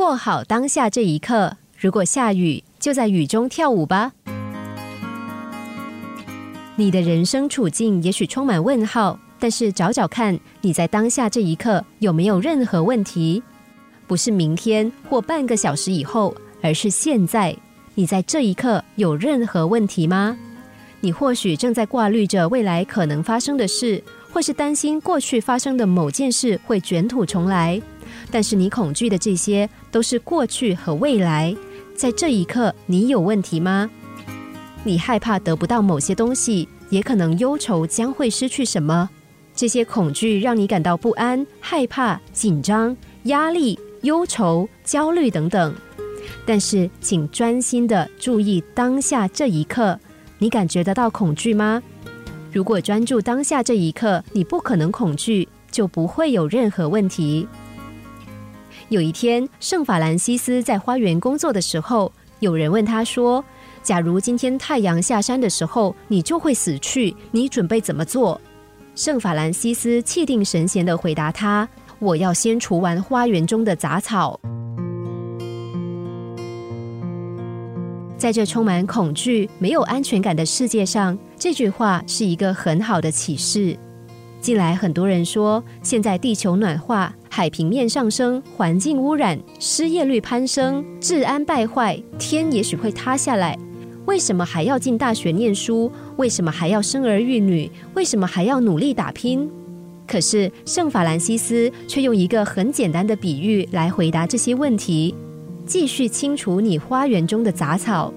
[0.00, 1.58] 过好当下这一刻。
[1.78, 4.12] 如果下雨，就在雨中跳舞吧。
[6.74, 13.42] 你的人生处境也许充满问号，但是找找看，你在当下这一刻有没有任何问题？
[14.06, 17.54] 不是明天或半个小时以后，而是现在。
[17.94, 20.34] 你在这一刻有任何问题吗？
[21.02, 27.78] 你或许正在挂虑着未来可能发生的事，或是担心过去发生的某件事会卷土重来。
[28.30, 31.54] 但是你恐惧的这些都是过去和未来。
[31.94, 33.88] 在这一刻，你有问题吗？
[34.82, 39.08] 你害怕得不到某些东西，也可能忧愁将会失去什么。
[39.54, 45.74] 这些恐惧让你感到不安、害怕、紧张、压力、忧愁、焦虑等等。
[46.46, 49.98] 但是，请专心的注意当下这一刻。
[50.38, 51.82] 你感觉得到恐惧吗？
[52.50, 57.46] 如果专注当下这一刻，你不可能恐惧，就不会有任何问题。
[58.90, 63.44] 有一天，圣法兰西斯在花园工作的时候，有人问他说
[63.84, 68.40] ：“假如今天太阳下山的时候，你就会死去，你准备怎么做？”
[68.96, 71.68] 圣法兰西斯气定神闲的回答他
[72.00, 74.40] ：“我要先除完花园中的杂草。”
[78.18, 83.78] 在这充满恐惧、没有安全感的世界上，这句话是一个很好的启示。
[84.40, 87.14] 近来很多人说，现在地球暖化。
[87.28, 93.56] 海平面上升，环境污染，失业率攀升，治安败坏，天也许会塌下来。
[94.06, 95.90] 为什么还要进大学念书？
[96.16, 97.70] 为什么还要生儿育女？
[97.94, 99.48] 为什么还要努力打拼？
[100.08, 105.14] 可是圣法兰西斯却用一个很简单的比喻来回答这些问题：
[105.64, 108.12] 继续清除你花园中的杂草。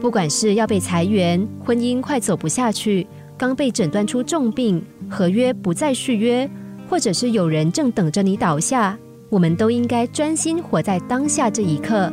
[0.00, 3.06] 不管是要被裁员，婚姻快走不下去，
[3.38, 6.48] 刚被诊断出重病，合约不再续约。
[6.88, 8.98] 或者是有人正等着你倒下，
[9.30, 12.12] 我们都应该专心活在当下这一刻。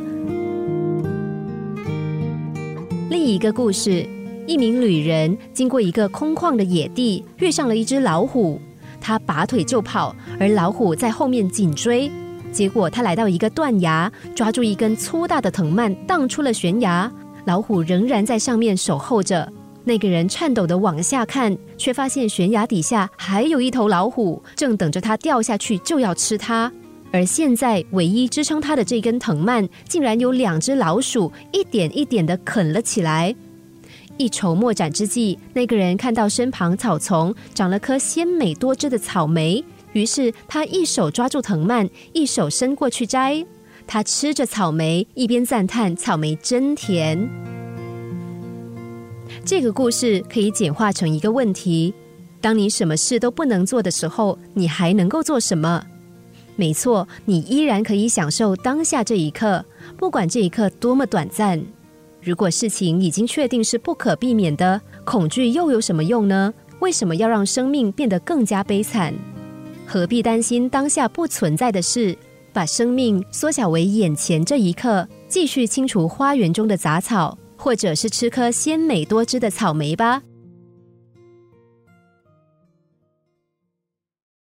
[3.10, 4.06] 另一个故事，
[4.46, 8.58] 一名旅人经过一个空旷的野地，遇上了一只老虎，
[9.02, 12.10] 他拔腿就跑，而老虎在后面紧追。
[12.50, 17.12] 结果他来到一个断崖，抓住一根粗大的藤蔓，荡出了悬崖。
[17.44, 19.52] 老虎仍然在上面守候着。
[19.84, 26.70] 那个人颤抖的往下看，却发现悬崖底下还有一头老虎，正等着他掉下去就要吃他。
[27.12, 33.34] 而现在，唯一支撑他的这根藤蔓，竟然有两只老鼠一点一点的啃了起来。
[34.16, 43.44] 一筹莫展之际，那个人看到身旁草丛长了颗鲜美多汁的草莓，于是他一手抓住藤蔓，一手伸过去摘。
[43.86, 47.49] 他吃着草莓，一边赞叹草莓真甜。
[49.44, 51.92] 这个故事可以简化成一个问题：
[52.40, 55.84] 当你什么事都不能做的时候，你还能够做什么？
[56.56, 59.64] 没错，你依然可以享受当下这一刻，
[59.96, 61.60] 不管这一刻多么短暂。
[62.22, 66.52] 如果事情已经确定是不可避免的，恐惧又有什么用呢？
[66.80, 69.14] 为什么要让生命变得更加悲惨？
[69.86, 72.16] 何必担心当下不存在的事？
[72.52, 77.36] 把生命缩小为眼前这一刻，继续清除花园中的杂草。
[77.60, 80.22] 或者是吃颗鲜美多汁的草莓吧。